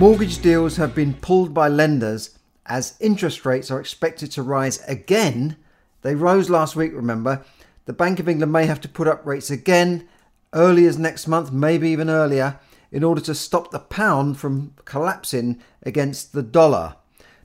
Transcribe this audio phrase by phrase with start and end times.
[0.00, 5.58] Mortgage deals have been pulled by lenders as interest rates are expected to rise again.
[6.00, 7.44] They rose last week, remember.
[7.84, 10.08] The Bank of England may have to put up rates again
[10.54, 12.58] early as next month, maybe even earlier,
[12.90, 16.96] in order to stop the pound from collapsing against the dollar.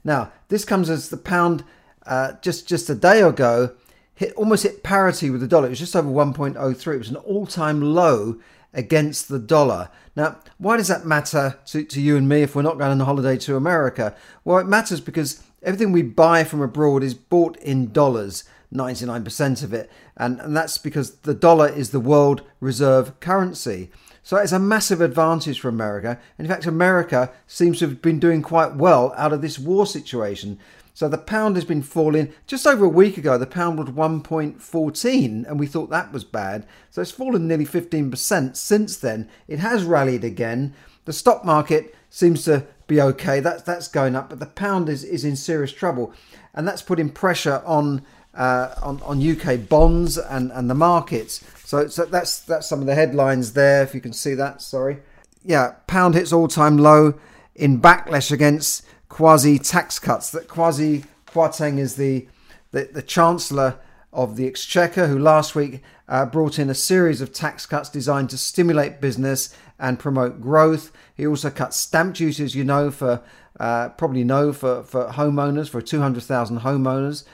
[0.02, 1.62] Now, this comes as the pound
[2.06, 3.74] uh, just just a day ago
[4.14, 5.66] hit almost hit parity with the dollar.
[5.66, 6.94] It was just over 1.03.
[6.94, 8.40] It was an all-time low
[8.76, 9.88] against the dollar.
[10.14, 13.00] Now, why does that matter to, to you and me if we're not going on
[13.00, 14.14] a holiday to America?
[14.44, 19.72] Well, it matters because everything we buy from abroad is bought in dollars, 99% of
[19.72, 19.90] it.
[20.16, 23.90] And, and that's because the dollar is the world reserve currency.
[24.22, 26.18] So it's a massive advantage for America.
[26.38, 30.58] In fact, America seems to have been doing quite well out of this war situation.
[30.96, 32.32] So the pound has been falling.
[32.46, 36.66] Just over a week ago, the pound was 1.14, and we thought that was bad.
[36.90, 39.28] So it's fallen nearly 15% since then.
[39.46, 40.72] It has rallied again.
[41.04, 43.40] The stock market seems to be okay.
[43.40, 46.14] That's that's going up, but the pound is, is in serious trouble,
[46.54, 48.00] and that's putting pressure on
[48.32, 51.44] uh, on, on UK bonds and, and the markets.
[51.66, 53.82] So, so that's that's some of the headlines there.
[53.82, 55.00] If you can see that, sorry.
[55.44, 57.20] Yeah, pound hits all time low
[57.54, 60.30] in backlash against Kwasi tax cuts.
[60.30, 62.26] That Kwasi Kwarteng is the,
[62.72, 63.78] the, the Chancellor
[64.12, 68.30] of the Exchequer, who last week uh, brought in a series of tax cuts designed
[68.30, 70.90] to stimulate business and promote growth.
[71.14, 73.22] He also cut stamp duties, you know, for
[73.60, 77.24] uh, probably know for, for homeowners, for 200,000 homeowners.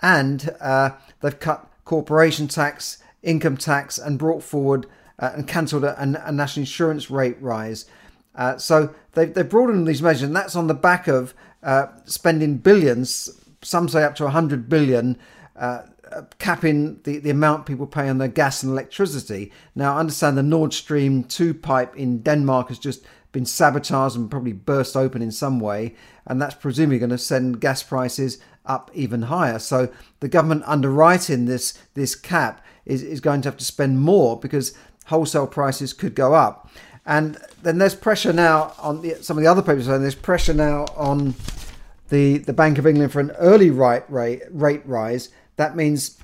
[0.00, 0.90] And uh,
[1.20, 4.86] they've cut corporation tax, income tax, and brought forward
[5.18, 7.84] uh, and cancelled a, a, national insurance rate rise.
[8.34, 11.86] Uh, so they've, they've brought in these measures, and that's on the back of uh,
[12.04, 13.28] spending billions,
[13.62, 15.18] some say up to 100 billion,
[15.56, 15.82] uh,
[16.38, 19.52] capping the, the amount people pay on their gas and electricity.
[19.74, 24.30] Now, I understand the Nord Stream 2 pipe in Denmark has just been sabotaged and
[24.30, 25.94] probably burst open in some way,
[26.26, 29.58] and that's presumably going to send gas prices up even higher.
[29.58, 29.88] So
[30.20, 34.74] the government underwriting this this cap is, is going to have to spend more because
[35.06, 36.70] wholesale prices could go up.
[37.06, 40.54] And then there's pressure now on the, some of the other papers, and there's pressure
[40.54, 41.34] now on
[42.10, 45.30] the, the Bank of England for an early rate, rate rise.
[45.56, 46.18] That means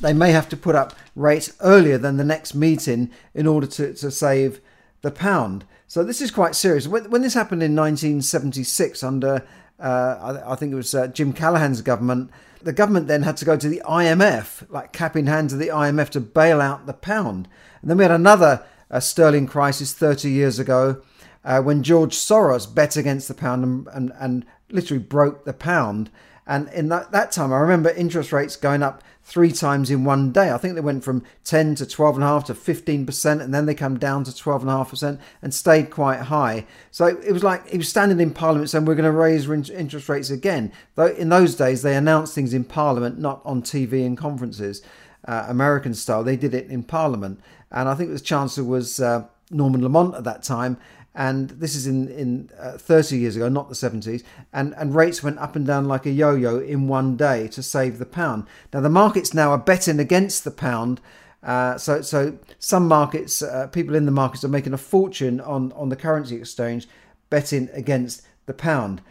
[0.00, 3.94] they may have to put up rates earlier than the next meeting in order to,
[3.94, 4.60] to save
[5.00, 5.64] the pound.
[5.86, 6.88] So this is quite serious.
[6.88, 9.46] When, when this happened in 1976 under,
[9.78, 12.30] uh, I, I, think it was uh, Jim Callaghan's government,
[12.62, 15.68] the government then had to go to the IMF, like cap in hand to the
[15.68, 17.48] IMF to bail out the pound.
[17.80, 21.02] And then we had another uh, sterling crisis 30 years ago
[21.44, 26.10] uh, when George Soros bet against the pound and, and, and literally broke the pound.
[26.46, 30.32] And in that, that time, I remember interest rates going up three times in one
[30.32, 30.50] day.
[30.50, 34.24] I think they went from 10 to 12.5 to 15%, and then they come down
[34.24, 36.66] to 12.5% and stayed quite high.
[36.90, 40.08] So it was like he was standing in Parliament saying, We're going to raise interest
[40.08, 40.72] rates again.
[40.96, 44.82] Though in those days, they announced things in Parliament, not on TV and conferences,
[45.26, 46.24] uh, American style.
[46.24, 47.40] They did it in Parliament
[47.72, 50.76] and I think the Chancellor was uh, Norman Lamont at that time.
[51.14, 54.22] And this is in in uh, 30 years ago, not the 70s.
[54.52, 57.98] And and rates went up and down like a yo-yo in one day to save
[57.98, 58.46] the pound.
[58.72, 61.00] Now the markets now are betting against the pound.
[61.42, 65.72] Uh, so so some markets, uh, people in the markets are making a fortune on
[65.72, 66.88] on the currency exchange
[67.28, 69.02] betting against the pound.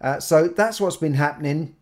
[0.00, 1.76] Uh, so that's what's been happening.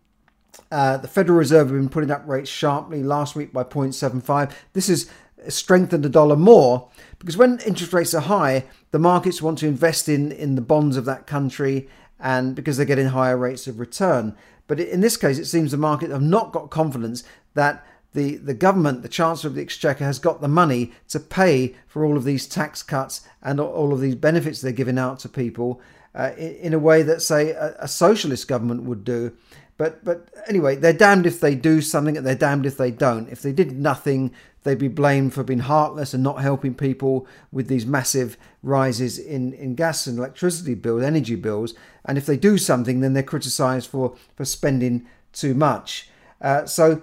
[0.71, 4.51] Uh, the Federal Reserve have been putting up rates sharply last week by 0.75.
[4.73, 5.09] This has
[5.47, 10.09] strengthened the dollar more because when interest rates are high, the markets want to invest
[10.09, 11.89] in, in the bonds of that country
[12.19, 14.35] and because they're getting higher rates of return.
[14.67, 17.23] But in this case, it seems the market have not got confidence
[17.55, 21.75] that the, the government, the Chancellor of the Exchequer, has got the money to pay
[21.87, 25.29] for all of these tax cuts and all of these benefits they're giving out to
[25.29, 25.81] people
[26.15, 29.35] uh, in, a way that, say, a, a socialist government would do.
[29.79, 33.29] But but anyway, they're damned if they do something and they're damned if they don't.
[33.29, 34.33] If they did nothing,
[34.63, 39.53] they'd be blamed for being heartless and not helping people with these massive rises in,
[39.53, 41.75] in gas and electricity bills, energy bills.
[42.03, 46.09] And if they do something, then they're criticised for, for spending too much.
[46.41, 47.01] Uh, so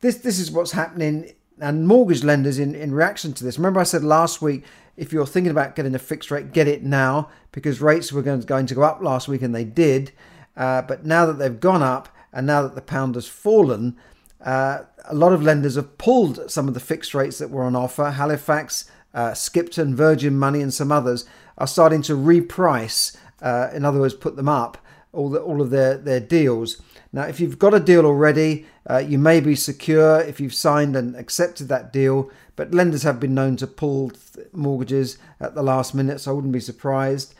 [0.00, 3.58] this this is what's happening and mortgage lenders in, in reaction to this.
[3.58, 4.62] Remember, I said last week
[4.96, 8.42] if you're thinking about getting a fixed rate, get it now because rates were going
[8.42, 10.12] to, going to go up last week and they did.
[10.56, 13.96] Uh, but now that they've gone up and now that the pound has fallen,
[14.44, 17.76] uh, a lot of lenders have pulled some of the fixed rates that were on
[17.76, 18.10] offer.
[18.10, 21.24] Halifax, uh, Skipton, Virgin Money, and some others
[21.58, 23.16] are starting to reprice.
[23.40, 24.78] Uh, in other words, put them up
[25.12, 26.80] all the, all of their their deals.
[27.12, 30.96] Now, if you've got a deal already, uh, you may be secure if you've signed
[30.96, 32.30] and accepted that deal.
[32.56, 34.12] But lenders have been known to pull
[34.52, 37.34] mortgages at the last minute, so I wouldn't be surprised.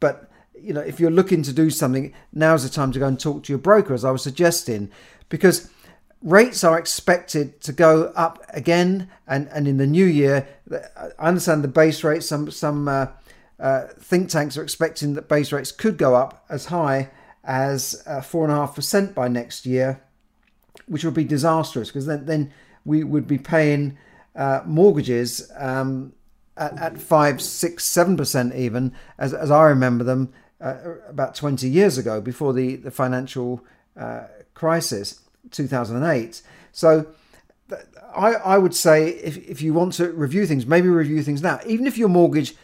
[0.00, 0.27] But
[0.62, 3.44] you know, if you're looking to do something, now's the time to go and talk
[3.44, 4.90] to your broker, as I was suggesting,
[5.28, 5.70] because
[6.22, 10.48] rates are expected to go up again, and, and in the new year,
[11.18, 12.22] I understand the base rate.
[12.22, 13.06] Some some uh,
[13.60, 17.10] uh, think tanks are expecting that base rates could go up as high
[17.44, 20.02] as uh, four and a half percent by next year,
[20.86, 22.52] which would be disastrous because then then
[22.84, 23.96] we would be paying
[24.36, 26.12] uh, mortgages um,
[26.56, 31.98] at, at five, six, seven percent even, as as I remember them about twenty years
[31.98, 33.64] ago before the the financial
[33.96, 34.24] uh,
[34.54, 35.20] crisis,
[35.50, 36.42] two thousand and eight.
[36.72, 37.06] So.
[38.16, 41.60] I, I would say if, if you want to review things, maybe review things now.
[41.66, 42.54] Even if your mortgage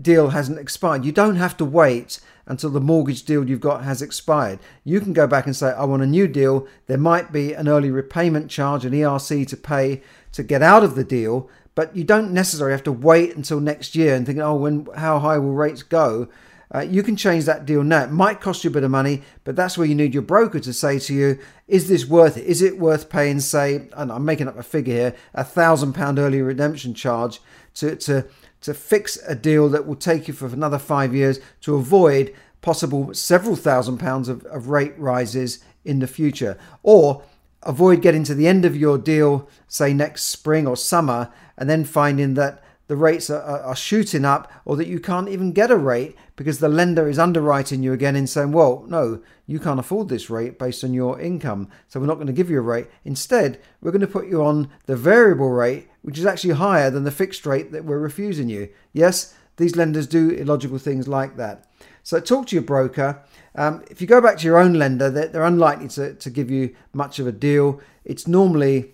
[0.00, 4.02] deal hasn't expired, you don't have to wait until the mortgage deal you've got has
[4.02, 4.58] expired.
[4.84, 6.66] You can go back and say, I want a new deal.
[6.86, 10.02] There might be an early repayment charge, an ERC to pay
[10.32, 13.94] to get out of the deal, but you don't necessarily have to wait until next
[13.94, 16.28] year and think, oh, when how high will rates go?
[16.72, 18.04] Uh, you can change that deal now.
[18.04, 20.60] It might cost you a bit of money, but that's where you need your broker
[20.60, 22.44] to say to you, is this worth it?
[22.44, 26.18] Is it worth paying, say, and I'm making up a figure here, a thousand pound
[26.18, 27.40] early redemption charge
[27.74, 28.26] to, to
[28.64, 33.12] to fix a deal that will take you for another five years to avoid possible
[33.12, 36.56] several thousand pounds of, of rate rises in the future.
[36.82, 37.22] Or
[37.62, 41.84] avoid getting to the end of your deal, say next spring or summer, and then
[41.84, 42.63] finding that
[42.94, 46.60] the rates are, are, shooting up or that you can't even get a rate because
[46.60, 50.60] the lender is underwriting you again and saying, well, no, you can't afford this rate
[50.60, 52.86] based on your income, so we're not going to give you a rate.
[53.04, 57.02] Instead, we're going to put you on the variable rate, which is actually higher than
[57.02, 58.68] the fixed rate that we're refusing you.
[58.92, 61.66] Yes, these lenders do illogical things like that.
[62.04, 63.24] So talk to your broker.
[63.56, 66.48] Um, if you go back to your own lender, they're, they're unlikely to, to give
[66.48, 67.80] you much of a deal.
[68.04, 68.93] It's normally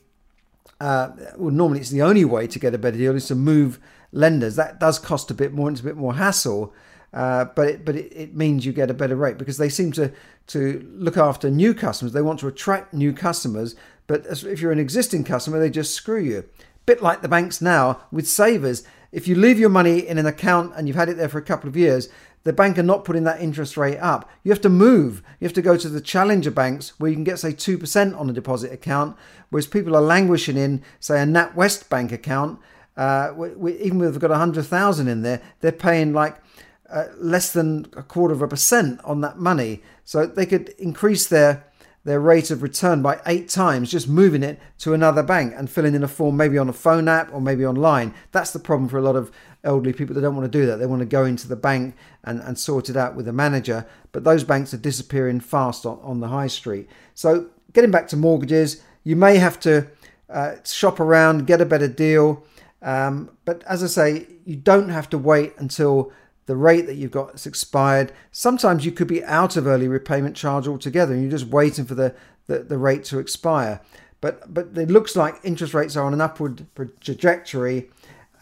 [0.81, 3.79] uh, well, normally it's the only way to get a better deal is to move
[4.13, 4.57] lenders.
[4.57, 6.73] That does cost a bit more, it's a bit more hassle,
[7.13, 9.93] uh, but it, but it, it, means you get a better rate because they seem
[9.93, 10.13] to
[10.47, 12.13] to look after new customers.
[12.13, 16.21] They want to attract new customers, but if you're an existing customer, they just screw
[16.21, 16.49] you.
[16.87, 18.83] Bit like the banks now with savers.
[19.13, 21.43] If you leave your money in an account and you've had it there for a
[21.43, 22.09] couple of years,
[22.45, 24.29] the bank are not putting that interest rate up.
[24.43, 25.23] You have to move.
[25.41, 28.31] You have to go to the challenger banks where you can get, say, 2% on
[28.31, 29.17] a deposit account,
[29.51, 32.59] whereas people are languishing in, say, a NatWest bank account.
[32.97, 36.41] Uh, we, even if they've got 100,000 in there, they're paying like
[36.89, 39.83] uh, less than a quarter of a percent on that money.
[40.05, 41.65] So they could increase their
[42.05, 45.95] their rate of return by eight times just moving it to another bank and filling
[45.95, 48.15] in a form maybe on a phone app or maybe online.
[48.33, 49.31] That's the problem for a lot of
[49.63, 50.77] elderly people that don't want to do that.
[50.77, 51.95] They want to go into the bank
[52.25, 55.99] and, and sort it out with a manager, but those banks are disappearing fast on,
[56.03, 56.89] on the high street.
[57.15, 59.87] So, getting back to mortgages, you may have to
[60.29, 62.45] uh, shop around, get a better deal.
[62.83, 66.13] Um, but as I say, you don't have to wait until
[66.51, 68.11] the rate that you've got is expired.
[68.33, 71.95] Sometimes you could be out of early repayment charge altogether and you're just waiting for
[71.95, 72.13] the,
[72.49, 73.81] the, the rate to expire.
[74.21, 76.67] But but it looks like interest rates are on an upward
[77.01, 77.89] trajectory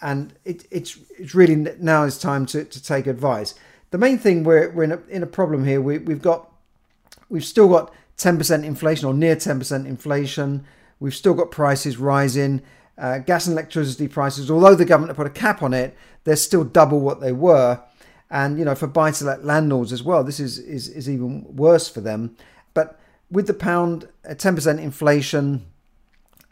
[0.00, 3.54] and it, it's it's really now is time to, to take advice.
[3.90, 5.82] The main thing we're, we're in a, in a problem here.
[5.82, 6.50] We, we've got
[7.28, 10.64] we've still got 10% inflation or near 10% inflation.
[10.98, 12.62] We've still got prices rising.
[12.96, 16.36] Uh, gas and electricity prices, although the government have put a cap on it, they're
[16.36, 17.80] still double what they were.
[18.30, 22.00] And you know, for buy-to-let landlords as well, this is, is is even worse for
[22.00, 22.36] them.
[22.74, 22.98] But
[23.30, 25.66] with the pound, 10% inflation,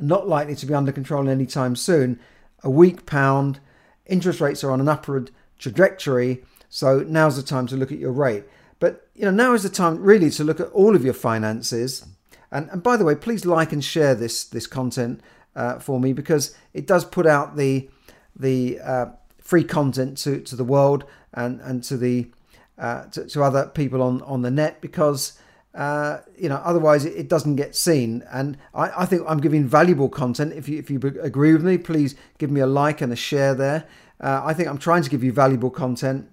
[0.00, 2.18] not likely to be under control anytime soon
[2.62, 3.60] a weak pound,
[4.06, 8.12] interest rates are on an upward trajectory, so now's the time to look at your
[8.12, 8.44] rate.
[8.78, 12.04] But you know, now is the time really to look at all of your finances.
[12.50, 15.20] And, and by the way, please like and share this this content
[15.54, 17.88] uh, for me because it does put out the
[18.34, 19.06] the uh,
[19.38, 21.04] free content to, to the world
[21.36, 22.30] and and to the
[22.78, 25.38] uh, to, to, other people on on the net because
[25.76, 28.24] uh, you know, otherwise it, it, doesn't get seen.
[28.32, 30.54] And I, I, think I'm giving valuable content.
[30.54, 33.54] If you if you agree with me, please give me a like and a share
[33.54, 33.86] there.
[34.18, 36.30] Uh, I think I'm trying to give you valuable content,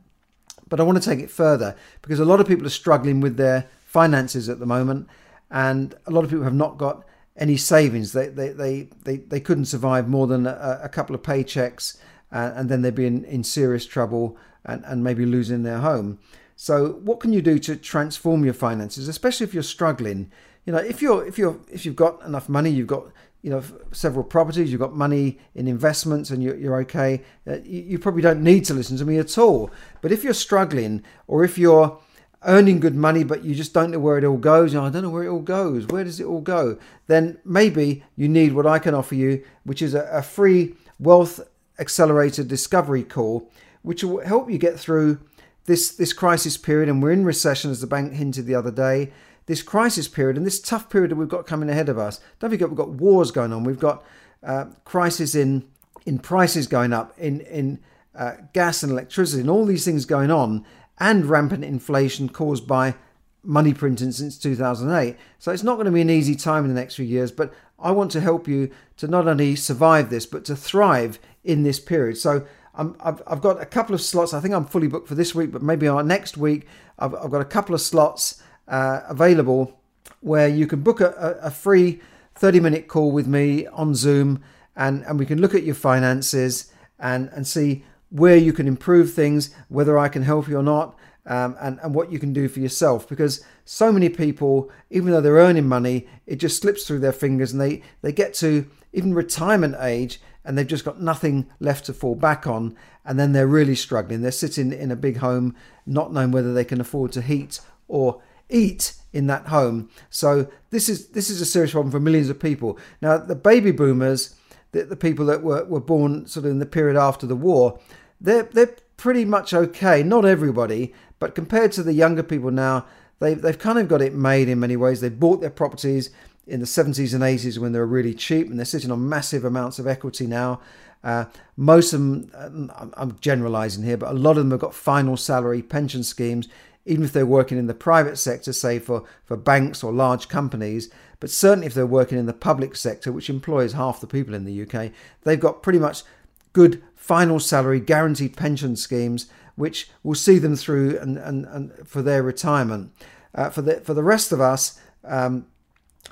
[0.70, 3.36] but I want to take it further because a lot of people are struggling with
[3.36, 5.10] their finances at the moment,
[5.52, 7.06] and a lot of people have not got
[7.36, 8.14] any savings.
[8.14, 11.98] They they they they, they couldn't survive more than a, a couple of paychecks,
[12.32, 16.20] uh, and then they'd be in, in serious trouble and, and maybe losing their home.
[16.55, 20.32] So, what can you do to transform your finances, especially if you're struggling?
[20.65, 23.05] You know, if you're if you're if you've got enough money, you've got
[23.41, 27.22] you know several properties, you've got money in investments, and you're, you're okay.
[27.48, 29.72] Uh, you, you probably don't need to listen to me at all.
[30.01, 32.00] But if you're struggling, or if you're
[32.46, 34.74] earning good money, but you just don't know where it all goes.
[34.74, 35.88] You know, I don't know where it all goes.
[35.88, 36.77] Where does it all go?
[37.08, 41.39] Then maybe you need what I can offer you, which is a, a free wealth
[41.79, 43.50] accelerator discovery call,
[43.84, 45.20] which will help you get through
[45.66, 46.90] this this crisis period.
[46.90, 49.12] And we're in recession, as the bank hinted the other day.
[49.46, 52.22] This crisis period and this tough period that we've got coming ahead of us.
[52.40, 53.66] Don't forget, we've got wars going on.
[53.66, 54.04] We've got
[54.42, 55.66] uh, crisis in
[56.06, 57.80] in prices going up, in in
[58.16, 60.66] uh, gas and electricity, and all these things going on
[61.00, 62.96] and rampant inflation caused by
[63.44, 65.18] money printing since 2008.
[65.40, 67.54] So it's not going to be an easy time in the next few years, but
[67.78, 71.80] I want to help you to not only survive this, but to thrive in this
[71.80, 72.18] period.
[72.18, 74.34] So i have got a couple of slots.
[74.34, 77.32] I think I'm fully booked for this week, but maybe our next week I've, I've
[77.32, 79.80] got a couple of slots uh, available
[80.22, 82.01] where you can book a, a free
[82.36, 84.44] 30 minute call with me on Zoom
[84.75, 89.13] and, and we can look at your finances and, and see where you can improve
[89.13, 92.48] things, whether I can help you or not, um, and, and what you can do
[92.48, 93.08] for yourself.
[93.08, 97.51] Because so many people, even though they're earning money, it just slips through their fingers
[97.51, 101.94] and they, they get to even retirement age and they've just got nothing left to
[101.94, 102.75] fall back on.
[103.06, 104.22] And then they're really struggling.
[104.22, 108.22] They're sitting in a big home, not knowing whether they can afford to heat or
[108.50, 109.89] eat in that home.
[110.10, 112.80] So this is this is a serious problem for millions of people.
[113.01, 114.36] Now the baby boomers,
[114.72, 117.80] the, the people that were, were born sort of in the period after the war,
[118.20, 120.03] they're they're pretty much okay.
[120.03, 122.86] Not everybody, but compared to the younger people now,
[123.20, 125.00] they've they've kind of got it made in many ways.
[125.00, 126.10] They bought their properties
[126.46, 129.46] in the 70s and 80s when they were really cheap, and they're sitting on massive
[129.46, 130.60] amounts of equity now.
[131.01, 131.24] Uh,
[131.56, 135.62] most of them, I'm generalizing here, but a lot of them have got final salary
[135.62, 136.50] pension schemes,
[136.86, 140.89] even if they're working in the private sector, say for, for banks or large companies.
[141.22, 144.44] But certainly if they're working in the public sector, which employs half the people in
[144.44, 146.03] the UK, they've got pretty much
[146.51, 152.02] good final salary guaranteed pension schemes, which will see them through and, and, and for
[152.02, 152.92] their retirement.
[153.36, 155.48] Uh, for the for the rest of us, um,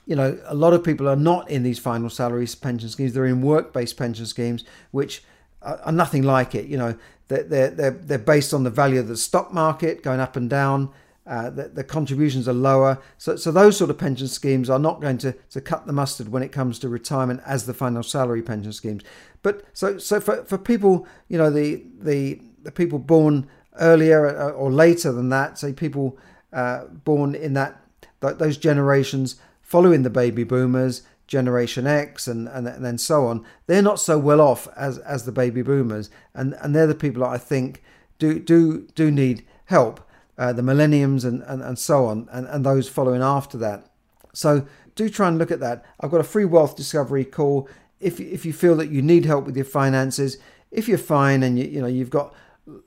[0.05, 3.13] you know, a lot of people are not in these final salaries pension schemes.
[3.13, 5.23] They're in work-based pension schemes, which
[5.61, 6.65] are, are nothing like it.
[6.65, 10.35] You know, they're, they're they're based on the value of the stock market going up
[10.35, 10.89] and down.
[11.27, 12.97] Uh, the, the, contributions are lower.
[13.19, 16.29] So, so those sort of pension schemes are not going to, to cut the mustard
[16.29, 19.03] when it comes to retirement as the final salary pension schemes.
[19.43, 23.47] But so so for, for people, you know, the the the people born
[23.79, 26.17] earlier uh, or later than that, say people
[26.53, 27.77] uh, born in that
[28.19, 33.81] those generations following the baby boomers, Generation X, and, and and then so on, they're
[33.81, 37.29] not so well off as as the baby boomers, and and they're the people that
[37.29, 37.81] I think
[38.19, 40.01] do do do need help
[40.37, 43.85] uh, the millenniums and, and, and so on, and, and those following after that.
[44.33, 44.65] So
[44.95, 45.85] do try and look at that.
[45.99, 47.69] I've got a free wealth discovery call.
[47.99, 50.37] If, if you feel that you need help with your finances,
[50.71, 52.33] if you're fine and you, you know you've got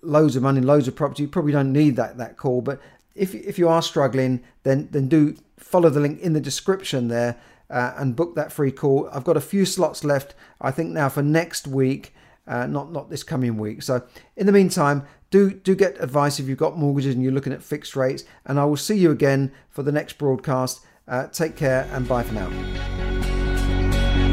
[0.03, 2.61] loads of money, loads of property, you probably don't need that, that call.
[2.61, 2.81] But
[3.15, 7.37] if, if you are struggling, then then do follow the link in the description there
[7.71, 9.09] uh, and book that free call.
[9.13, 12.15] I've got a few slots left, I think now for next week,
[12.47, 13.83] uh, not not this coming week.
[13.83, 14.03] So
[14.37, 17.63] in the meantime, do do get advice if you've got mortgages and you're looking at
[17.63, 18.25] fixed rates.
[18.47, 20.85] And I will see you again for the next broadcast.
[21.07, 22.51] Uh, take care and bye for now.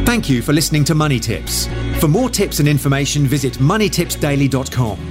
[0.05, 1.67] Thank you for listening to Money Tips.
[2.00, 5.11] For more tips and information, visit moneytipsdaily.com.